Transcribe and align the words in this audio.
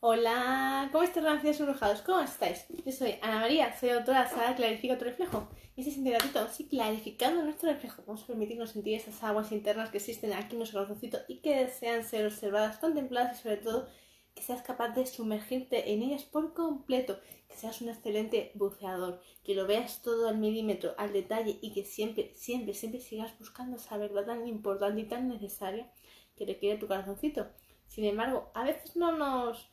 Hola, 0.00 0.88
¿cómo 0.92 1.02
estáis, 1.02 1.24
renacidos 1.26 1.58
embrujados? 1.58 2.02
¿Cómo 2.02 2.20
estáis? 2.20 2.66
Yo 2.86 2.92
soy 2.92 3.16
Ana 3.20 3.40
María, 3.40 3.76
soy 3.76 3.90
autora 3.90 4.22
de 4.22 4.30
Sara 4.30 4.54
Clarifica 4.54 4.96
tu 4.96 5.04
reflejo. 5.04 5.48
Y 5.74 5.80
este 5.80 5.92
siguiente 5.92 6.20
ratito, 6.20 6.46
sí, 6.52 6.68
clarificando 6.68 7.42
nuestro 7.42 7.68
reflejo, 7.72 8.04
vamos 8.06 8.22
a 8.22 8.28
permitirnos 8.28 8.70
sentir 8.70 8.94
esas 8.94 9.20
aguas 9.24 9.50
internas 9.50 9.90
que 9.90 9.98
existen 9.98 10.32
aquí 10.34 10.52
en 10.52 10.58
nuestro 10.58 10.78
corazoncito 10.78 11.18
y 11.26 11.38
que 11.40 11.64
desean 11.64 12.04
ser 12.04 12.26
observadas, 12.26 12.78
contempladas 12.78 13.40
y 13.40 13.42
sobre 13.42 13.56
todo 13.56 13.88
que 14.36 14.42
seas 14.44 14.62
capaz 14.62 14.90
de 14.90 15.04
sumergirte 15.04 15.92
en 15.92 16.00
ellas 16.02 16.22
por 16.22 16.54
completo, 16.54 17.18
que 17.48 17.56
seas 17.56 17.80
un 17.80 17.88
excelente 17.88 18.52
buceador, 18.54 19.20
que 19.42 19.56
lo 19.56 19.66
veas 19.66 20.00
todo 20.02 20.28
al 20.28 20.38
milímetro, 20.38 20.94
al 20.96 21.12
detalle 21.12 21.58
y 21.60 21.72
que 21.72 21.84
siempre, 21.84 22.32
siempre, 22.36 22.72
siempre 22.74 23.00
sigas 23.00 23.36
buscando 23.40 23.78
esa 23.78 23.96
verdad 23.96 24.26
tan 24.26 24.46
importante 24.46 25.00
y 25.00 25.08
tan 25.08 25.26
necesaria 25.26 25.90
que 26.36 26.46
requiere 26.46 26.78
tu 26.78 26.86
corazoncito. 26.86 27.48
Sin 27.88 28.04
embargo, 28.04 28.52
a 28.54 28.62
veces 28.62 28.94
no 28.94 29.10
nos 29.10 29.68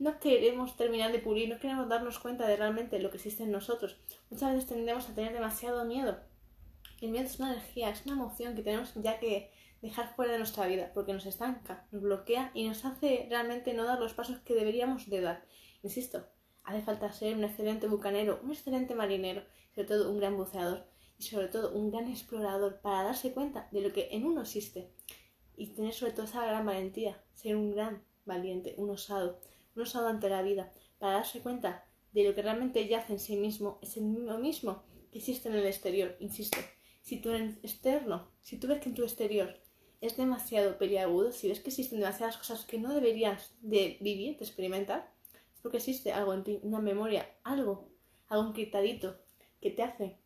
no 0.00 0.18
queremos 0.18 0.76
terminar 0.78 1.12
de 1.12 1.18
pulir, 1.18 1.50
no 1.50 1.58
queremos 1.58 1.86
darnos 1.86 2.18
cuenta 2.18 2.46
de 2.46 2.56
realmente 2.56 2.98
lo 2.98 3.10
que 3.10 3.18
existe 3.18 3.42
en 3.42 3.52
nosotros. 3.52 3.98
Muchas 4.30 4.54
veces 4.54 4.68
tendemos 4.68 5.06
a 5.08 5.14
tener 5.14 5.34
demasiado 5.34 5.84
miedo. 5.84 6.18
El 7.02 7.10
miedo 7.10 7.26
es 7.26 7.38
una 7.38 7.52
energía, 7.52 7.90
es 7.90 8.06
una 8.06 8.14
emoción 8.14 8.56
que 8.56 8.62
tenemos 8.62 8.94
ya 8.94 9.18
que 9.20 9.52
dejar 9.82 10.14
fuera 10.16 10.32
de 10.32 10.38
nuestra 10.38 10.66
vida, 10.66 10.90
porque 10.94 11.12
nos 11.12 11.26
estanca, 11.26 11.86
nos 11.92 12.00
bloquea 12.00 12.50
y 12.54 12.66
nos 12.66 12.82
hace 12.86 13.26
realmente 13.28 13.74
no 13.74 13.84
dar 13.84 14.00
los 14.00 14.14
pasos 14.14 14.38
que 14.38 14.54
deberíamos 14.54 15.08
de 15.10 15.20
dar. 15.20 15.44
Insisto, 15.82 16.26
hace 16.64 16.80
falta 16.80 17.12
ser 17.12 17.36
un 17.36 17.44
excelente 17.44 17.86
bucanero, 17.86 18.40
un 18.42 18.52
excelente 18.52 18.94
marinero, 18.94 19.42
sobre 19.74 19.86
todo 19.86 20.10
un 20.10 20.18
gran 20.18 20.34
buceador 20.34 20.86
y 21.18 21.24
sobre 21.24 21.48
todo 21.48 21.72
un 21.72 21.90
gran 21.90 22.08
explorador 22.08 22.80
para 22.80 23.02
darse 23.02 23.34
cuenta 23.34 23.68
de 23.70 23.82
lo 23.82 23.92
que 23.92 24.08
en 24.12 24.24
uno 24.24 24.40
existe 24.40 24.94
y 25.58 25.74
tener 25.74 25.92
sobre 25.92 26.12
todo 26.12 26.24
esa 26.24 26.46
gran 26.46 26.64
valentía, 26.64 27.22
ser 27.34 27.56
un 27.56 27.72
gran 27.74 28.02
valiente, 28.24 28.74
un 28.78 28.88
osado, 28.88 29.38
un 29.74 29.82
osado 29.82 30.08
ante 30.08 30.28
la 30.28 30.42
vida, 30.42 30.72
para 30.98 31.14
darse 31.14 31.40
cuenta 31.40 31.86
de 32.12 32.24
lo 32.24 32.34
que 32.34 32.42
realmente 32.42 32.86
yace 32.88 33.14
en 33.14 33.18
sí 33.20 33.36
mismo, 33.36 33.78
es 33.82 33.96
el 33.96 34.04
mismo 34.04 34.38
mismo 34.38 34.82
que 35.10 35.18
existe 35.18 35.48
en 35.48 35.54
el 35.54 35.66
exterior, 35.66 36.16
insisto. 36.20 36.58
Si 37.02 37.20
tu 37.20 37.30
externo, 37.30 38.30
si 38.42 38.58
tú 38.58 38.68
ves 38.68 38.80
que 38.80 38.88
en 38.88 38.94
tu 38.94 39.02
exterior 39.02 39.58
es 40.00 40.16
demasiado 40.16 40.78
peliagudo, 40.78 41.32
si 41.32 41.48
ves 41.48 41.60
que 41.60 41.70
existen 41.70 42.00
demasiadas 42.00 42.36
cosas 42.36 42.64
que 42.64 42.78
no 42.78 42.94
deberías 42.94 43.54
de 43.60 43.98
vivir, 44.00 44.38
de 44.38 44.44
experimentar, 44.44 45.12
es 45.54 45.60
porque 45.60 45.78
existe 45.78 46.12
algo 46.12 46.34
en 46.34 46.44
ti, 46.44 46.60
una 46.62 46.80
memoria, 46.80 47.28
algo, 47.42 47.88
algo 48.28 48.48
encriptadito 48.48 49.18
que 49.60 49.70
te 49.70 49.82
hace 49.82 50.18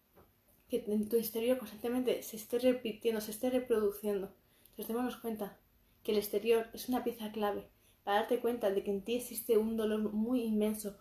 que 0.68 0.84
en 0.88 1.08
tu 1.08 1.16
exterior 1.16 1.58
constantemente 1.58 2.22
se 2.22 2.36
esté 2.36 2.58
repitiendo, 2.58 3.20
se 3.20 3.30
esté 3.30 3.50
reproduciendo. 3.50 4.34
Entonces 4.70 4.88
démonos 4.88 5.16
cuenta 5.16 5.58
que 6.02 6.12
el 6.12 6.18
exterior 6.18 6.68
es 6.72 6.88
una 6.88 7.04
pieza 7.04 7.32
clave 7.32 7.68
para 8.04 8.20
darte 8.20 8.40
cuenta 8.40 8.70
de 8.70 8.84
que 8.84 8.90
en 8.90 9.02
ti 9.02 9.16
existe 9.16 9.58
un 9.58 9.76
dolor 9.76 10.12
muy 10.12 10.42
inmenso, 10.42 10.96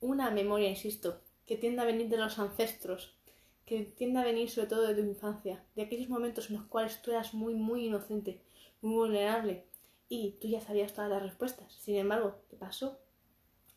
una 0.00 0.30
memoria, 0.30 0.68
insisto, 0.68 1.20
que 1.46 1.56
tiende 1.56 1.82
a 1.82 1.84
venir 1.84 2.08
de 2.08 2.16
los 2.16 2.38
ancestros, 2.38 3.16
que 3.64 3.82
tiende 3.82 4.20
a 4.20 4.24
venir 4.24 4.50
sobre 4.50 4.68
todo 4.68 4.86
de 4.86 4.94
tu 4.94 5.08
infancia, 5.08 5.64
de 5.74 5.82
aquellos 5.82 6.08
momentos 6.08 6.50
en 6.50 6.56
los 6.56 6.66
cuales 6.66 7.02
tú 7.02 7.10
eras 7.10 7.34
muy, 7.34 7.54
muy 7.54 7.86
inocente, 7.86 8.42
muy 8.80 8.94
vulnerable, 8.94 9.66
y 10.08 10.38
tú 10.40 10.48
ya 10.48 10.60
sabías 10.60 10.92
todas 10.92 11.10
las 11.10 11.22
respuestas. 11.22 11.72
Sin 11.74 11.96
embargo, 11.96 12.42
¿qué 12.48 12.56
pasó? 12.56 13.00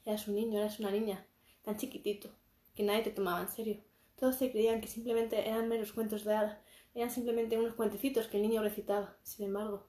Eras 0.05 0.27
un 0.27 0.36
niño, 0.36 0.59
eras 0.59 0.80
una 0.80 0.91
niña, 0.91 1.25
tan 1.64 1.77
chiquitito, 1.77 2.30
que 2.75 2.83
nadie 2.83 3.03
te 3.03 3.11
tomaba 3.11 3.41
en 3.41 3.49
serio. 3.49 3.81
Todos 4.16 4.36
se 4.36 4.52
creían 4.52 4.81
que 4.81 4.88
simplemente 4.88 5.47
eran 5.47 5.67
meros 5.67 5.91
cuentos 5.91 6.23
de 6.23 6.33
hadas, 6.33 6.59
eran 6.93 7.09
simplemente 7.09 7.58
unos 7.58 7.73
cuentecitos 7.73 8.27
que 8.27 8.38
el 8.38 8.43
niño 8.43 8.61
recitaba. 8.61 9.17
Sin 9.23 9.45
embargo, 9.45 9.88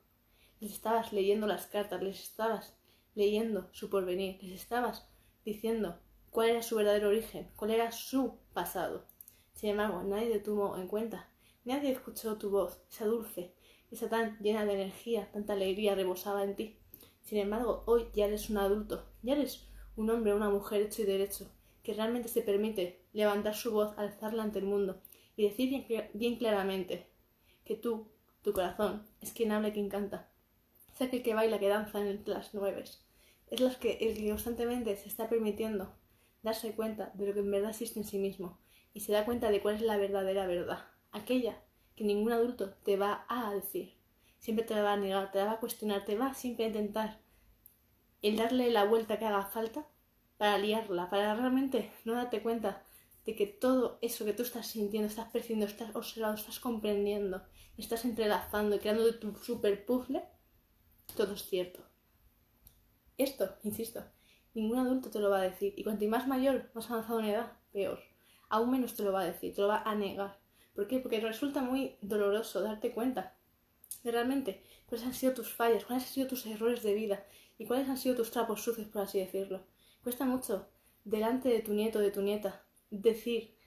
les 0.60 0.72
estabas 0.72 1.12
leyendo 1.12 1.46
las 1.46 1.66
cartas, 1.66 2.02
les 2.02 2.20
estabas 2.20 2.79
leyendo 3.14 3.68
su 3.72 3.90
porvenir, 3.90 4.42
les 4.42 4.60
estabas 4.60 5.08
diciendo 5.44 5.98
cuál 6.30 6.50
era 6.50 6.62
su 6.62 6.76
verdadero 6.76 7.08
origen, 7.08 7.50
cuál 7.56 7.72
era 7.72 7.92
su 7.92 8.38
pasado. 8.52 9.06
Sin 9.52 9.70
embargo, 9.70 10.02
nadie 10.02 10.30
te 10.30 10.40
tuvo 10.40 10.76
en 10.76 10.88
cuenta, 10.88 11.28
nadie 11.64 11.90
escuchó 11.90 12.38
tu 12.38 12.50
voz, 12.50 12.80
esa 12.90 13.06
dulce, 13.06 13.54
esa 13.90 14.08
tan 14.08 14.38
llena 14.38 14.64
de 14.64 14.74
energía, 14.74 15.30
tanta 15.32 15.52
alegría 15.52 15.94
rebosaba 15.94 16.44
en 16.44 16.56
ti. 16.56 16.78
Sin 17.22 17.38
embargo, 17.38 17.82
hoy 17.86 18.06
ya 18.14 18.26
eres 18.26 18.48
un 18.50 18.58
adulto, 18.58 19.04
ya 19.22 19.34
eres 19.34 19.68
un 19.96 20.08
hombre 20.10 20.34
una 20.34 20.48
mujer 20.48 20.82
hecho 20.82 21.02
y 21.02 21.06
derecho, 21.06 21.50
que 21.82 21.94
realmente 21.94 22.28
se 22.28 22.42
permite 22.42 23.04
levantar 23.12 23.54
su 23.54 23.72
voz, 23.72 23.92
alzarla 23.98 24.42
ante 24.42 24.60
el 24.60 24.64
mundo 24.64 25.00
y 25.36 25.48
decir 25.48 25.86
bien, 25.86 26.10
bien 26.14 26.36
claramente 26.36 27.06
que 27.64 27.76
tú, 27.76 28.08
tu 28.42 28.52
corazón, 28.52 29.06
es 29.20 29.32
quien 29.32 29.52
habla 29.52 29.68
y 29.68 29.72
quien 29.72 29.88
canta, 29.88 30.29
es 31.00 31.08
aquel 31.08 31.22
que 31.22 31.34
baila, 31.34 31.58
que 31.58 31.68
danza 31.68 31.98
entre 32.00 32.34
las 32.34 32.52
nubes. 32.52 33.02
Es 33.48 33.60
los 33.60 33.76
que, 33.76 33.92
el 34.00 34.16
que 34.16 34.28
constantemente 34.28 34.94
se 34.96 35.08
está 35.08 35.28
permitiendo 35.28 35.92
darse 36.42 36.72
cuenta 36.72 37.10
de 37.14 37.26
lo 37.26 37.32
que 37.32 37.40
en 37.40 37.50
verdad 37.50 37.70
existe 37.70 37.98
en 37.98 38.04
sí 38.04 38.18
mismo 38.18 38.58
y 38.92 39.00
se 39.00 39.12
da 39.12 39.24
cuenta 39.24 39.50
de 39.50 39.62
cuál 39.62 39.76
es 39.76 39.82
la 39.82 39.96
verdadera 39.96 40.46
verdad, 40.46 40.84
aquella 41.12 41.58
que 41.96 42.04
ningún 42.04 42.32
adulto 42.32 42.74
te 42.84 42.96
va 42.96 43.24
a 43.28 43.52
decir. 43.54 43.94
Siempre 44.38 44.64
te 44.64 44.74
la 44.74 44.82
va 44.82 44.92
a 44.92 44.96
negar, 44.96 45.32
te 45.32 45.38
la 45.38 45.46
va 45.46 45.52
a 45.52 45.60
cuestionar, 45.60 46.04
te 46.04 46.16
va 46.16 46.34
siempre 46.34 46.66
a 46.66 46.68
intentar 46.68 47.18
el 48.22 48.36
darle 48.36 48.70
la 48.70 48.84
vuelta 48.84 49.18
que 49.18 49.24
haga 49.24 49.46
falta 49.46 49.86
para 50.36 50.58
liarla, 50.58 51.08
para 51.08 51.34
realmente 51.34 51.90
no 52.04 52.14
darte 52.14 52.42
cuenta 52.42 52.84
de 53.24 53.34
que 53.34 53.46
todo 53.46 53.98
eso 54.02 54.24
que 54.24 54.32
tú 54.32 54.42
estás 54.42 54.66
sintiendo, 54.66 55.08
estás 55.08 55.30
percibiendo, 55.30 55.66
estás 55.66 55.94
observando, 55.96 56.38
estás 56.38 56.60
comprendiendo, 56.60 57.42
estás 57.78 58.04
entrelazando 58.04 58.78
creando 58.78 59.18
tu 59.18 59.34
super 59.36 59.84
puzzle 59.86 60.22
todo 61.20 61.34
es 61.34 61.42
cierto. 61.42 61.80
Esto, 63.18 63.54
insisto, 63.62 64.02
ningún 64.54 64.78
adulto 64.78 65.10
te 65.10 65.18
lo 65.18 65.28
va 65.28 65.40
a 65.40 65.50
decir. 65.50 65.74
Y 65.76 65.84
cuanto 65.84 66.06
más 66.06 66.26
mayor, 66.26 66.70
más 66.72 66.90
avanzado 66.90 67.20
en 67.20 67.26
edad, 67.26 67.52
peor. 67.72 68.00
Aún 68.48 68.70
menos 68.70 68.94
te 68.94 69.02
lo 69.02 69.12
va 69.12 69.20
a 69.20 69.26
decir, 69.26 69.54
te 69.54 69.60
lo 69.60 69.68
va 69.68 69.82
a 69.82 69.94
negar. 69.94 70.38
¿Por 70.74 70.86
qué? 70.88 70.98
Porque 70.98 71.20
resulta 71.20 71.60
muy 71.60 71.98
doloroso 72.00 72.62
darte 72.62 72.92
cuenta 72.92 73.36
de 74.02 74.12
realmente 74.12 74.62
cuáles 74.86 75.06
han 75.06 75.12
sido 75.12 75.34
tus 75.34 75.52
fallas, 75.52 75.84
cuáles 75.84 76.04
han 76.04 76.10
sido 76.10 76.26
tus 76.26 76.46
errores 76.46 76.82
de 76.82 76.94
vida 76.94 77.26
y 77.58 77.66
cuáles 77.66 77.86
han 77.90 77.98
sido 77.98 78.16
tus 78.16 78.30
trapos 78.30 78.62
sucios, 78.62 78.88
por 78.88 79.02
así 79.02 79.18
decirlo. 79.18 79.66
Cuesta 80.02 80.24
mucho, 80.24 80.70
delante 81.04 81.50
de 81.50 81.60
tu 81.60 81.74
nieto 81.74 81.98
de 81.98 82.12
tu 82.12 82.22
nieta, 82.22 82.64
decir 82.88 83.58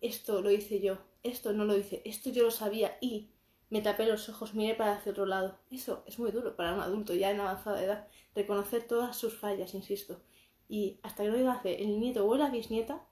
esto 0.00 0.40
lo 0.40 0.50
hice 0.50 0.80
yo, 0.80 0.96
esto 1.22 1.52
no 1.52 1.66
lo 1.66 1.76
hice, 1.76 2.00
esto 2.06 2.30
yo 2.30 2.42
lo 2.44 2.50
sabía 2.50 2.96
y 3.02 3.31
me 3.72 3.80
tapé 3.80 4.04
los 4.04 4.28
ojos, 4.28 4.52
miré 4.52 4.74
para 4.74 4.92
hacia 4.92 5.12
otro 5.12 5.24
lado. 5.24 5.58
Eso 5.70 6.04
es 6.06 6.18
muy 6.18 6.30
duro 6.30 6.56
para 6.56 6.74
un 6.74 6.80
adulto 6.80 7.14
ya 7.14 7.30
en 7.30 7.40
avanzada 7.40 7.82
edad, 7.82 8.06
reconocer 8.34 8.86
todas 8.86 9.16
sus 9.16 9.34
fallas, 9.38 9.72
insisto. 9.72 10.20
Y 10.68 11.00
hasta 11.02 11.22
que 11.22 11.30
no 11.30 11.38
lo 11.38 11.50
hace 11.50 11.82
el 11.82 11.98
nieto 11.98 12.28
o 12.28 12.36
la 12.36 12.50
bisnieta, 12.50 13.02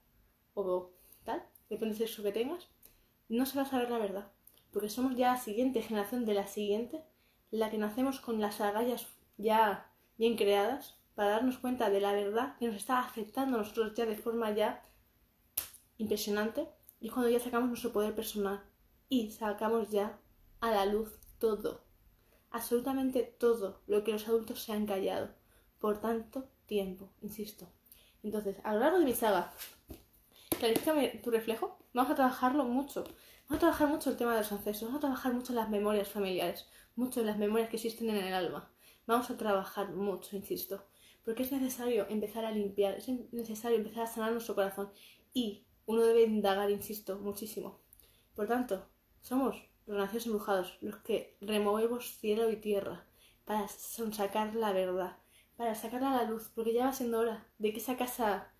o 0.53 0.91
tal, 1.23 1.43
depende 1.67 1.95
del 1.95 2.07
sexo 2.07 2.21
que 2.21 2.31
tengas, 2.31 2.69
no 3.27 3.47
se 3.47 3.57
va 3.57 3.63
a 3.63 3.69
saber 3.71 3.89
la 3.89 3.97
verdad. 3.97 4.31
Porque 4.71 4.89
somos 4.89 5.15
ya 5.15 5.31
la 5.31 5.39
siguiente 5.39 5.81
generación 5.81 6.25
de 6.25 6.35
la 6.35 6.45
siguiente, 6.45 7.03
la 7.49 7.71
que 7.71 7.79
nacemos 7.79 8.19
con 8.19 8.39
las 8.39 8.61
agallas 8.61 9.07
ya 9.37 9.91
bien 10.19 10.37
creadas, 10.37 10.95
para 11.15 11.31
darnos 11.31 11.57
cuenta 11.57 11.89
de 11.89 12.01
la 12.01 12.13
verdad 12.13 12.55
que 12.59 12.67
nos 12.67 12.75
está 12.75 12.99
afectando 12.99 13.57
a 13.57 13.61
nosotros 13.61 13.95
ya 13.95 14.05
de 14.05 14.15
forma 14.15 14.51
ya 14.51 14.85
impresionante. 15.97 16.69
Y 16.99 17.09
cuando 17.09 17.31
ya 17.31 17.39
sacamos 17.39 17.69
nuestro 17.69 17.91
poder 17.91 18.13
personal 18.13 18.63
y 19.09 19.31
sacamos 19.31 19.89
ya 19.89 20.19
a 20.61 20.71
la 20.71 20.85
luz 20.85 21.19
todo, 21.39 21.81
absolutamente 22.51 23.23
todo 23.23 23.81
lo 23.87 24.03
que 24.03 24.13
los 24.13 24.27
adultos 24.27 24.63
se 24.63 24.71
han 24.71 24.85
callado 24.85 25.29
por 25.79 25.99
tanto 25.99 26.47
tiempo, 26.67 27.09
insisto. 27.21 27.67
Entonces, 28.23 28.57
a 28.63 28.73
lo 28.73 28.79
largo 28.79 28.99
de 28.99 29.05
mi 29.05 29.13
saga, 29.13 29.51
clarifícame 30.59 31.19
tu 31.23 31.31
reflejo, 31.31 31.79
vamos 31.93 32.11
a 32.11 32.15
trabajarlo 32.15 32.63
mucho. 32.63 33.03
Vamos 33.03 33.57
a 33.57 33.59
trabajar 33.59 33.89
mucho 33.89 34.11
el 34.11 34.17
tema 34.17 34.33
de 34.33 34.41
los 34.41 34.51
ancestros, 34.51 34.83
vamos 34.83 34.99
a 34.99 35.07
trabajar 35.07 35.33
mucho 35.33 35.53
las 35.53 35.69
memorias 35.69 36.07
familiares, 36.07 36.67
mucho 36.95 37.23
las 37.23 37.37
memorias 37.37 37.69
que 37.69 37.77
existen 37.77 38.09
en 38.09 38.17
el 38.17 38.33
alma. 38.33 38.71
Vamos 39.07 39.29
a 39.31 39.37
trabajar 39.37 39.91
mucho, 39.93 40.35
insisto, 40.35 40.85
porque 41.25 41.43
es 41.43 41.51
necesario 41.51 42.07
empezar 42.07 42.45
a 42.45 42.51
limpiar, 42.51 42.93
es 42.93 43.09
necesario 43.33 43.77
empezar 43.77 44.03
a 44.03 44.07
sanar 44.07 44.31
nuestro 44.31 44.55
corazón 44.55 44.91
y 45.33 45.65
uno 45.87 46.03
debe 46.03 46.23
indagar, 46.23 46.69
insisto, 46.69 47.17
muchísimo. 47.17 47.81
Por 48.35 48.47
tanto, 48.47 48.87
somos 49.21 49.70
los 49.85 49.97
nacidos 49.97 50.25
embrujados, 50.25 50.77
los 50.81 50.97
que 50.97 51.37
removemos 51.41 52.17
cielo 52.17 52.49
y 52.49 52.57
tierra 52.57 53.05
para 53.45 53.67
sacar 53.67 54.55
la 54.55 54.71
verdad, 54.71 55.17
para 55.57 55.75
sacarla 55.75 56.13
a 56.13 56.23
la 56.23 56.29
luz, 56.29 56.51
porque 56.53 56.73
ya 56.73 56.85
va 56.85 56.93
siendo 56.93 57.19
hora 57.19 57.47
de 57.57 57.73
que 57.73 57.79
esa 57.79 57.97
casa 57.97 58.53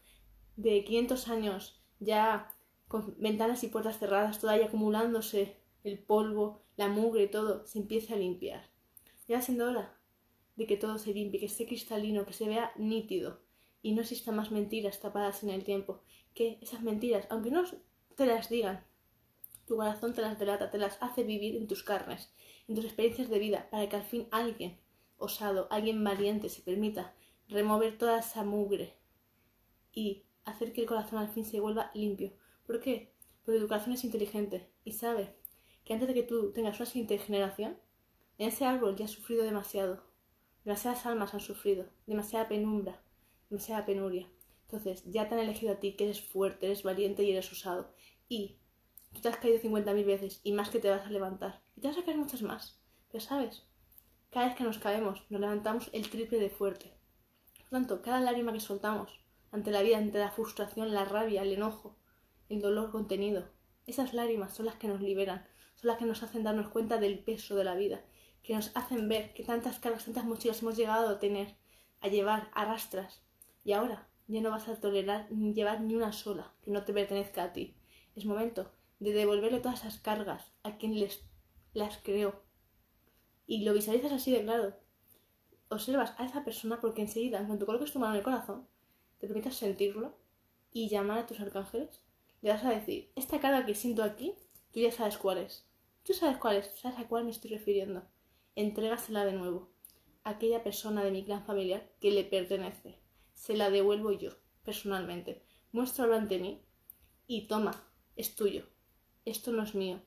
de 0.56 0.84
500 0.84 1.28
años, 1.30 1.82
ya 2.00 2.54
con 2.88 3.16
ventanas 3.20 3.64
y 3.64 3.68
puertas 3.68 4.00
cerradas, 4.00 4.40
todavía 4.40 4.66
acumulándose 4.66 5.58
el 5.84 6.00
polvo, 6.00 6.62
la 6.76 6.88
mugre 6.88 7.28
todo, 7.28 7.66
se 7.66 7.80
empiece 7.80 8.14
a 8.14 8.18
limpiar. 8.18 8.70
Ya 9.28 9.38
va 9.38 9.42
siendo 9.42 9.70
hora 9.70 9.98
de 10.56 10.68
que 10.68 10.78
todo 10.78 10.98
se 10.98 11.14
limpie, 11.14 11.40
que 11.40 11.46
esté 11.46 11.66
cristalino, 11.66 12.26
que 12.26 12.34
se 12.34 12.48
vea 12.48 12.72
nítido 12.76 13.40
y 13.82 13.94
no 13.94 14.02
existan 14.02 14.36
más 14.36 14.52
mentiras 14.52 15.00
tapadas 15.00 15.44
en 15.44 15.50
el 15.50 15.64
tiempo, 15.64 16.02
que 16.34 16.60
esas 16.62 16.82
mentiras, 16.82 17.26
aunque 17.30 17.52
no 17.52 17.64
te 18.16 18.26
las 18.26 18.50
digan, 18.50 18.86
tu 19.72 19.78
corazón 19.78 20.14
te 20.14 20.22
las 20.22 20.38
delata, 20.38 20.70
te 20.70 20.78
las 20.78 20.98
hace 21.02 21.24
vivir 21.24 21.56
en 21.56 21.66
tus 21.66 21.82
carnes, 21.82 22.30
en 22.68 22.76
tus 22.76 22.84
experiencias 22.84 23.30
de 23.30 23.40
vida, 23.40 23.70
para 23.72 23.88
que 23.88 23.96
al 23.96 24.04
fin 24.04 24.28
alguien 24.30 24.78
osado, 25.18 25.70
alguien 25.72 26.04
valiente 26.04 26.50
se 26.50 26.62
permita 26.62 27.16
remover 27.48 27.98
toda 27.98 28.20
esa 28.20 28.44
mugre 28.44 28.98
y 29.94 30.26
hacer 30.44 30.74
que 30.74 30.82
el 30.82 30.88
corazón 30.88 31.20
al 31.20 31.30
fin 31.30 31.46
se 31.46 31.62
vuelva 31.62 31.90
limpio. 31.94 32.34
¿Por 32.68 32.82
qué? 32.82 33.14
Porque 33.46 33.62
tu 33.62 33.70
corazón 33.70 33.94
es 33.94 34.04
inteligente 34.04 34.70
y 34.84 34.92
sabe 34.92 35.38
que 35.86 35.94
antes 35.94 36.10
de 36.10 36.16
que 36.16 36.24
tú 36.24 36.52
tengas 36.52 36.78
una 36.78 36.86
siguiente 36.86 37.18
generación, 37.18 37.78
en 38.40 38.50
ese 38.50 38.66
árbol 38.66 38.98
ya 38.98 39.06
has 39.06 39.12
sufrido 39.12 39.46
demasiado. 39.46 40.04
Demasiadas 40.66 41.06
almas 41.06 41.34
han 41.34 41.40
sufrido, 41.40 41.86
demasiada 42.08 42.50
penumbra, 42.50 43.02
demasiada 43.50 43.86
penuria. 43.86 44.28
Entonces, 44.64 45.06
ya 45.06 45.30
te 45.30 45.36
han 45.36 45.40
elegido 45.40 45.72
a 45.72 45.80
ti, 45.80 45.94
que 45.94 46.04
eres 46.04 46.22
fuerte, 46.22 46.66
eres 46.66 46.84
valiente 46.84 47.24
y 47.24 47.32
eres 47.32 47.50
usado. 47.54 47.94
Y 48.28 48.58
tú 49.14 49.22
te 49.22 49.30
has 49.30 49.38
caído 49.38 49.60
50.000 49.60 50.06
veces 50.06 50.42
y 50.44 50.52
más 50.52 50.70
que 50.70 50.80
te 50.80 50.90
vas 50.90 51.06
a 51.06 51.10
levantar. 51.10 51.62
Y 51.76 51.82
te 51.82 51.88
vas 51.88 51.98
a 51.98 52.04
caer 52.04 52.18
muchas 52.18 52.42
más. 52.42 52.80
Pero 53.12 53.24
sabes, 53.24 53.64
cada 54.30 54.48
vez 54.48 54.56
que 54.56 54.64
nos 54.64 54.80
caemos, 54.80 55.24
nos 55.30 55.42
levantamos 55.42 55.90
el 55.94 56.10
triple 56.10 56.40
de 56.40 56.50
fuerte. 56.50 56.94
Por 57.58 57.70
tanto, 57.70 58.02
cada 58.02 58.20
lágrima 58.22 58.54
que 58.54 58.60
soltamos 58.60 59.20
ante 59.52 59.72
la 59.72 59.82
vida, 59.82 59.98
ante 59.98 60.20
la 60.20 60.32
frustración, 60.32 60.94
la 60.94 61.06
rabia, 61.06 61.42
el 61.42 61.54
enojo, 61.54 61.98
el 62.50 62.62
dolor 62.62 62.92
contenido, 62.92 63.50
esas 63.86 64.14
lágrimas 64.14 64.54
son 64.54 64.68
las 64.68 64.76
que 64.76 64.88
nos 64.88 65.02
liberan, 65.02 65.46
son 65.76 65.90
las 65.90 65.98
que 65.98 66.06
nos 66.06 66.24
hacen 66.24 66.44
darnos 66.44 66.70
cuenta 66.70 66.98
del 66.98 67.20
peso 67.20 67.56
de 67.56 67.64
la 67.64 67.76
vida, 67.76 68.02
que 68.44 68.56
nos 68.56 68.72
hacen 68.76 69.10
ver 69.10 69.34
que 69.34 69.44
tantas 69.44 69.80
cargas, 69.80 70.06
tantas 70.06 70.26
mochilas 70.26 70.62
hemos 70.62 70.78
llegado 70.78 71.10
a 71.10 71.20
tener, 71.20 71.56
a 72.00 72.08
llevar, 72.08 72.50
arrastras. 72.54 73.22
Y 73.64 73.74
ahora 73.74 74.08
ya 74.28 74.42
no 74.42 74.52
vas 74.52 74.68
a 74.68 74.80
tolerar 74.80 75.28
ni 75.32 75.54
llevar 75.54 75.82
ni 75.82 75.96
una 75.96 76.14
sola 76.14 76.54
que 76.64 76.72
no 76.72 76.84
te 76.84 76.94
pertenezca 76.94 77.44
a 77.44 77.54
ti. 77.54 77.76
Es 78.16 78.26
momento 78.26 78.72
de 79.02 79.12
devolverle 79.12 79.60
todas 79.60 79.82
esas 79.82 80.00
cargas 80.00 80.54
a 80.64 80.78
quien 80.78 80.98
les 80.98 81.26
las 81.74 81.98
creó. 81.98 82.42
Y 83.46 83.66
lo 83.66 83.74
visualizas 83.74 84.14
así 84.14 84.32
de 84.32 84.44
claro. 84.44 84.74
Observas 85.68 86.14
a 86.18 86.26
esa 86.26 86.46
persona 86.46 86.80
porque 86.80 87.02
enseguida, 87.02 87.40
en 87.40 87.48
cuanto 87.48 87.66
coloques 87.66 87.92
tu 87.92 88.00
mano 88.00 88.14
en 88.14 88.20
el 88.20 88.24
corazón, 88.24 88.68
te 89.20 89.28
permitas 89.28 89.56
sentirlo 89.56 90.18
y 90.72 90.88
llamar 90.88 91.20
a 91.20 91.28
tus 91.28 91.42
arcángeles, 91.42 92.02
le 92.42 92.52
vas 92.52 92.64
a 92.64 92.70
decir, 92.70 93.12
esta 93.18 93.42
carga 93.42 93.66
que 93.66 93.76
siento 93.76 94.04
aquí, 94.04 94.36
tú 94.72 94.80
ya 94.80 94.92
sabes 94.94 95.18
cuál 95.18 95.40
es. 95.40 95.68
Tú 96.04 96.14
sabes 96.14 96.38
cuál 96.38 96.56
es, 96.56 96.72
sabes 96.80 96.98
a 96.98 97.08
cuál 97.10 97.26
me 97.26 97.32
estoy 97.32 97.52
refiriendo 97.52 98.04
entrégasela 98.56 99.26
de 99.26 99.34
nuevo 99.34 99.70
a 100.24 100.32
aquella 100.32 100.64
persona 100.64 101.04
de 101.04 101.12
mi 101.12 101.24
clan 101.24 101.46
familiar 101.46 101.90
que 102.00 102.12
le 102.12 102.24
pertenece. 102.24 103.00
Se 103.34 103.56
la 103.56 103.70
devuelvo 103.70 104.12
yo, 104.12 104.32
personalmente. 104.64 105.44
Muéstralo 105.72 106.16
ante 106.16 106.38
mí 106.38 106.62
y 107.28 107.48
toma, 107.48 107.72
es 108.16 108.36
tuyo. 108.36 108.66
Esto 109.26 109.52
no 109.52 109.62
es 109.62 109.76
mío. 109.76 110.02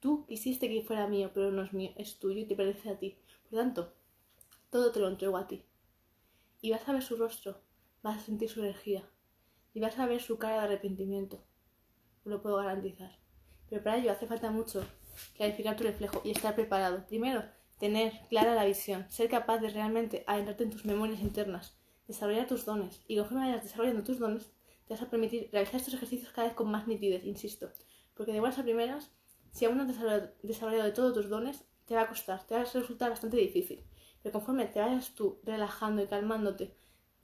Tú 0.00 0.26
quisiste 0.26 0.68
que 0.68 0.82
fuera 0.82 1.06
mío, 1.06 1.30
pero 1.32 1.52
no 1.52 1.62
es 1.62 1.72
mío, 1.72 1.92
es 1.96 2.18
tuyo 2.18 2.40
y 2.40 2.46
te 2.46 2.56
pertenece 2.56 2.90
a 2.90 2.98
ti. 2.98 3.16
Por 3.48 3.60
tanto, 3.60 3.92
todo 4.70 4.90
te 4.90 4.98
lo 4.98 5.08
entrego 5.08 5.36
a 5.36 5.46
ti. 5.46 5.64
Y 6.60 6.72
vas 6.72 6.88
a 6.88 6.92
ver 6.92 7.02
su 7.02 7.16
rostro, 7.16 7.60
vas 8.02 8.18
a 8.18 8.24
sentir 8.24 8.48
su 8.48 8.60
energía 8.60 9.08
y 9.72 9.80
vas 9.80 9.98
a 9.98 10.06
ver 10.06 10.20
su 10.20 10.38
cara 10.38 10.56
de 10.56 10.62
arrepentimiento. 10.62 11.44
Lo 12.24 12.42
puedo 12.42 12.56
garantizar. 12.56 13.18
Pero 13.68 13.82
para 13.84 13.98
ello 13.98 14.10
hace 14.10 14.26
falta 14.26 14.50
mucho 14.50 14.84
clarificar 15.36 15.76
tu 15.76 15.84
reflejo 15.84 16.20
y 16.24 16.32
estar 16.32 16.54
preparado. 16.54 17.06
Primero, 17.06 17.44
tener 17.78 18.12
clara 18.28 18.54
la 18.54 18.64
visión, 18.64 19.06
ser 19.10 19.28
capaz 19.28 19.58
de 19.58 19.70
realmente 19.70 20.24
adentrarte 20.26 20.64
en 20.64 20.70
tus 20.70 20.84
memorias 20.84 21.20
internas, 21.20 21.76
desarrollar 22.08 22.46
tus 22.46 22.64
dones 22.64 23.00
y 23.06 23.16
conforme 23.16 23.46
vayas 23.46 23.62
desarrollando 23.62 24.02
tus 24.02 24.18
dones, 24.18 24.50
te 24.86 24.94
vas 24.94 25.02
a 25.02 25.10
permitir 25.10 25.50
realizar 25.52 25.76
estos 25.76 25.94
ejercicios 25.94 26.32
cada 26.32 26.48
vez 26.48 26.56
con 26.56 26.70
más 26.70 26.86
nitidez, 26.86 27.24
insisto, 27.24 27.70
porque 28.16 28.32
de 28.32 28.40
buenas 28.40 28.58
a 28.58 28.62
primeras, 28.62 29.12
si 29.50 29.64
aún 29.64 29.76
no 29.76 29.82
has 29.84 29.88
desarrollado, 30.42 30.84
de 30.84 30.92
todos 30.92 31.14
tus 31.14 31.28
dones, 31.28 31.64
te 31.84 31.94
va 31.94 32.02
a 32.02 32.08
costar, 32.08 32.46
te 32.46 32.54
va 32.54 32.62
a 32.62 32.64
resultar 32.64 33.10
bastante 33.10 33.36
difícil, 33.36 33.84
pero 34.22 34.32
conforme 34.32 34.66
te 34.66 34.80
vayas 34.80 35.14
tú 35.14 35.40
relajando 35.44 36.02
y 36.02 36.06
calmándote, 36.06 36.74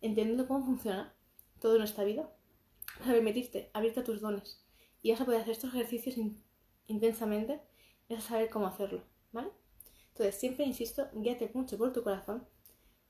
entendiendo 0.01 0.47
cómo 0.47 0.65
funciona 0.65 1.15
todo 1.61 1.77
en 1.77 1.83
esta 1.83 2.05
vida, 2.05 2.31
vas 3.01 3.09
a 3.09 3.13
permitirte 3.13 3.71
abrirte 3.73 4.01
a 4.01 4.05
tus 4.05 4.21
dones 4.21 4.65
y 5.03 5.11
vas 5.11 5.21
a 5.21 5.25
poder 5.25 5.41
hacer 5.41 5.53
estos 5.53 5.75
ejercicios 5.75 6.17
intensamente 6.87 7.61
y 8.09 8.15
vas 8.15 8.25
a 8.25 8.29
saber 8.29 8.51
cómo 8.51 8.67
hacerlo, 8.67 9.03
¿vale? 9.33 9.51
Entonces, 10.09 10.37
siempre 10.37 10.65
insisto, 10.65 11.09
guíate 11.15 11.51
mucho 11.55 11.79
por 11.79 11.93
tu 11.93 12.03
corazón, 12.03 12.47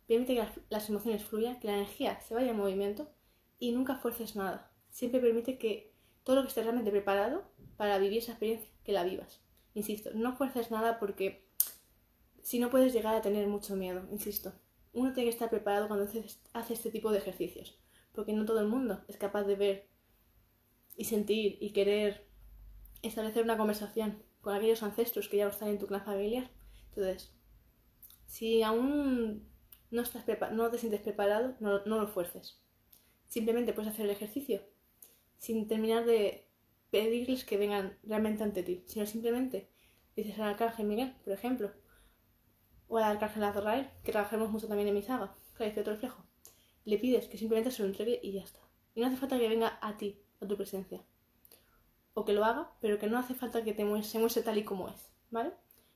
permite 0.06 0.36
que 0.36 0.62
las 0.70 0.88
emociones 0.88 1.24
fluyan, 1.24 1.58
que 1.58 1.66
la 1.66 1.74
energía 1.74 2.20
se 2.20 2.34
vaya 2.34 2.50
en 2.50 2.56
movimiento 2.56 3.10
y 3.58 3.72
nunca 3.72 3.96
fuerces 3.96 4.36
nada. 4.36 4.72
Siempre 4.90 5.20
permite 5.20 5.58
que 5.58 5.92
todo 6.24 6.36
lo 6.36 6.42
que 6.42 6.48
estés 6.48 6.64
realmente 6.64 6.90
preparado 6.90 7.44
para 7.76 7.98
vivir 7.98 8.18
esa 8.18 8.32
experiencia, 8.32 8.68
que 8.84 8.92
la 8.92 9.04
vivas. 9.04 9.40
Insisto, 9.74 10.10
no 10.14 10.36
fuerces 10.36 10.70
nada 10.70 10.98
porque 10.98 11.46
si 12.42 12.58
no 12.58 12.70
puedes 12.70 12.92
llegar 12.92 13.14
a 13.14 13.22
tener 13.22 13.46
mucho 13.46 13.76
miedo, 13.76 14.06
insisto. 14.10 14.52
Uno 14.92 15.12
tiene 15.12 15.30
que 15.30 15.34
estar 15.34 15.48
preparado 15.48 15.88
cuando 15.88 16.06
hace 16.52 16.74
este 16.74 16.90
tipo 16.90 17.10
de 17.10 17.18
ejercicios, 17.18 17.78
porque 18.12 18.32
no 18.32 18.44
todo 18.44 18.60
el 18.60 18.68
mundo 18.68 19.02
es 19.08 19.16
capaz 19.16 19.44
de 19.44 19.56
ver 19.56 19.88
y 20.96 21.04
sentir 21.04 21.56
y 21.60 21.72
querer 21.72 22.26
establecer 23.00 23.42
una 23.42 23.56
conversación 23.56 24.22
con 24.42 24.54
aquellos 24.54 24.82
ancestros 24.82 25.28
que 25.28 25.38
ya 25.38 25.48
están 25.48 25.68
en 25.68 25.78
tu 25.78 25.86
clan 25.86 26.04
familiar 26.04 26.50
entonces, 26.94 27.32
si 28.26 28.62
aún 28.62 29.48
no, 29.90 30.02
estás 30.02 30.24
no 30.52 30.70
te 30.70 30.78
sientes 30.78 31.00
preparado, 31.00 31.56
no, 31.60 31.80
lo 31.84 32.08
fuerces. 32.08 32.60
Simplemente 33.28 33.72
puedes 33.72 33.92
hacer 33.92 34.04
el 34.06 34.12
ejercicio 34.12 34.62
sin 35.42 35.66
terminar 35.66 36.04
de 36.04 36.48
pedirles 36.90 37.44
que 37.44 37.56
vengan 37.56 37.98
realmente 38.04 38.44
ante 38.44 38.62
ti, 38.62 38.84
sino 38.86 39.06
simplemente 39.06 39.68
dices 40.14 40.38
al 40.38 40.50
arcángel 40.50 40.86
Miguel, 40.86 41.16
por 41.24 41.32
ejemplo, 41.32 41.72
o 42.86 42.98
al 42.98 43.04
arcángel 43.04 43.42
Azrael, 43.42 43.90
que 44.04 44.12
trabajamos 44.12 44.50
mucho 44.50 44.68
también 44.68 44.88
en 44.88 44.94
mi 44.94 45.02
saga, 45.02 45.34
que 45.58 45.64
dice 45.64 45.80
otro 45.80 45.94
reflejo. 45.94 46.24
Le 46.84 46.96
pides 46.98 47.26
que 47.26 47.38
simplemente 47.38 47.72
se 47.72 47.82
lo 47.82 47.88
entregue 47.88 48.20
y 48.22 48.32
ya 48.32 48.42
está. 48.42 48.60
Y 48.94 49.00
no 49.00 49.08
hace 49.08 49.16
falta 49.16 49.38
que 49.38 49.48
venga 49.48 49.78
a 49.82 49.96
ti, 49.96 50.22
a 50.40 50.46
tu 50.46 50.56
presencia. 50.56 51.02
O 52.14 52.24
que 52.24 52.34
lo 52.34 52.44
haga, 52.44 52.72
pero 52.80 52.98
que 53.00 53.08
no 53.08 53.18
hace 53.18 53.34
falta 53.34 53.64
que 53.64 53.74
te 53.74 54.02
se 54.04 54.18
muestre 54.18 54.42
tal 54.42 54.58
y 54.58 54.64
como 54.64 54.88
es, 54.88 55.12
¿vale? 55.30 55.52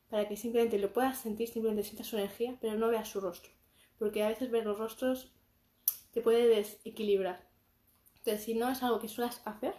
para 0.09 0.29
que 0.29 0.37
simplemente 0.37 0.79
lo 0.79 0.93
puedas 0.93 1.19
sentir, 1.19 1.49
simplemente 1.49 1.85
sientas 1.85 2.09
su 2.09 2.17
energía, 2.17 2.57
pero 2.61 2.75
no 2.75 2.89
veas 2.89 3.09
su 3.09 3.21
rostro. 3.21 3.53
Porque 3.99 4.23
a 4.23 4.29
veces 4.29 4.51
ver 4.51 4.65
los 4.65 4.79
rostros 4.79 5.33
te 6.13 6.21
puede 6.21 6.47
desequilibrar. 6.49 7.49
Entonces, 8.27 8.45
si 8.45 8.55
no 8.55 8.69
es 8.69 8.83
algo 8.83 8.99
que 8.99 9.07
suelas 9.07 9.41
hacer, 9.45 9.73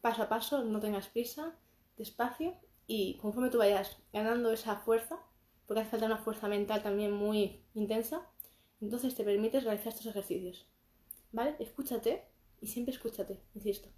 paso 0.00 0.24
a 0.24 0.28
paso, 0.28 0.64
no 0.64 0.80
tengas 0.80 1.06
prisa, 1.06 1.56
despacio, 1.96 2.56
y 2.88 3.18
conforme 3.18 3.50
tú 3.50 3.58
vayas 3.58 3.98
ganando 4.12 4.50
esa 4.50 4.74
fuerza, 4.74 5.20
porque 5.64 5.82
hace 5.82 5.90
falta 5.90 6.06
una 6.06 6.18
fuerza 6.18 6.48
mental 6.48 6.82
también 6.82 7.12
muy 7.12 7.62
intensa, 7.74 8.28
entonces 8.80 9.14
te 9.14 9.22
permites 9.22 9.62
realizar 9.62 9.92
estos 9.92 10.06
ejercicios. 10.06 10.66
¿Vale? 11.30 11.54
Escúchate 11.60 12.24
y 12.60 12.66
siempre 12.66 12.92
escúchate, 12.92 13.40
insisto. 13.54 13.90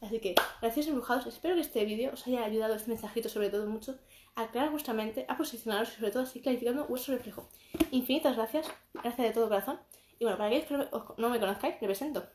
Así 0.00 0.18
que, 0.18 0.34
gracias 0.60 0.88
embrujados, 0.88 1.26
espero 1.26 1.54
que 1.54 1.60
este 1.60 1.84
vídeo 1.84 2.12
os 2.12 2.26
haya 2.26 2.44
ayudado, 2.44 2.74
este 2.74 2.90
mensajito 2.90 3.28
sobre 3.28 3.50
todo 3.50 3.68
mucho, 3.68 3.96
a 4.34 4.42
aclarar 4.42 4.72
vuestra 4.72 4.92
mente, 4.92 5.24
a 5.28 5.36
posicionaros 5.36 5.90
y 5.90 5.96
sobre 5.98 6.10
todo 6.10 6.24
así 6.24 6.40
clarificando 6.40 6.86
vuestro 6.86 7.14
reflejo. 7.14 7.48
Infinitas 7.92 8.34
gracias, 8.34 8.66
gracias 8.92 9.28
de 9.28 9.32
todo 9.32 9.46
corazón. 9.46 9.78
Y 10.18 10.24
bueno, 10.24 10.36
para 10.36 10.48
aquellos 10.48 10.66
que 10.66 11.22
no 11.22 11.28
me 11.28 11.38
conozcáis, 11.38 11.76
me 11.80 11.86
presento. 11.86 12.28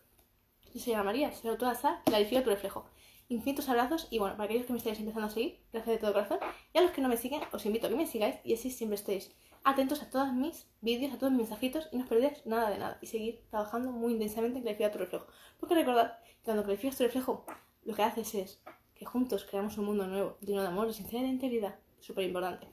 Yo 0.74 0.80
soy 0.80 0.94
Ana 0.94 1.04
María, 1.04 1.32
soy 1.32 1.52
autora 1.52 1.74
de 1.74 1.80
Clarifica 2.04 2.44
tu 2.44 2.50
reflejo. 2.50 2.86
Infinitos 3.30 3.70
abrazos 3.70 4.08
y 4.10 4.18
bueno, 4.18 4.36
para 4.36 4.46
aquellos 4.46 4.66
que 4.66 4.74
me 4.74 4.80
estáis 4.80 4.98
empezando 4.98 5.28
a 5.28 5.30
seguir, 5.30 5.60
gracias 5.72 5.96
de 5.96 6.00
todo 6.00 6.14
corazón. 6.14 6.40
Y 6.74 6.80
a 6.80 6.82
los 6.82 6.90
que 6.90 7.02
no 7.02 7.10
me 7.10 7.18
siguen, 7.18 7.42
os 7.52 7.64
invito 7.68 7.86
a 7.86 7.92
que 7.92 7.96
me 7.96 8.08
sigáis 8.08 8.38
y 8.44 8.56
así 8.56 8.72
siempre 8.72 8.96
estéis 8.96 9.32
atentos 9.64 10.02
a 10.02 10.10
todos 10.10 10.34
mis 10.34 10.66
vídeos, 10.82 11.14
a 11.14 11.20
todos 11.20 11.32
mis 11.32 11.42
mensajitos 11.42 11.90
y 11.92 11.98
no 11.98 12.04
os 12.04 12.10
perdáis 12.10 12.44
nada 12.48 12.72
de 12.72 12.80
nada. 12.80 12.98
Y 13.02 13.06
seguir 13.06 13.44
trabajando 13.52 13.92
muy 13.92 14.14
intensamente 14.14 14.58
en 14.58 14.64
clarificar 14.64 14.92
tu 14.92 14.98
reflejo. 14.98 15.28
Porque 15.60 15.76
recordad 15.76 16.18
que 16.24 16.44
cuando 16.44 16.64
clarificas 16.64 16.98
tu 16.98 17.04
reflejo, 17.04 17.46
lo 17.84 17.94
que 17.94 18.02
haces 18.02 18.34
es 18.34 18.64
que 18.96 19.06
juntos 19.06 19.46
creamos 19.48 19.78
un 19.78 19.86
mundo 19.86 20.08
nuevo, 20.08 20.38
lleno 20.42 20.64
de 20.64 20.70
amor, 20.70 20.88
de 20.88 20.94
sinceridad 20.94 21.28
y 21.28 21.34
integridad 21.34 21.76
súper 22.00 22.24
importante. 22.24 22.68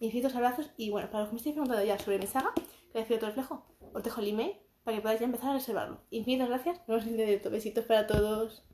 Infinitos 0.00 0.36
abrazos 0.36 0.70
y 0.76 0.90
bueno, 0.90 1.08
para 1.10 1.20
los 1.20 1.28
que 1.30 1.32
me 1.32 1.38
estéis 1.38 1.54
preguntando 1.54 1.82
ya 1.82 1.98
sobre 1.98 2.18
mi 2.18 2.26
saga, 2.26 2.52
decir 2.92 3.16
otro 3.16 3.28
reflejo, 3.28 3.64
os 3.94 4.02
dejo 4.02 4.20
el 4.20 4.28
email 4.28 4.52
para 4.88 4.96
que 4.96 5.02
podáis 5.02 5.20
empezar 5.20 5.50
a 5.50 5.58
reservarlo. 5.60 6.00
Infinitas 6.10 6.48
gracias, 6.48 6.78
nos 6.78 6.86
vemos 6.88 7.06
en 7.08 7.16
directo. 7.18 7.50
Besitos 7.50 7.84
para 7.84 8.06
todos. 8.06 8.64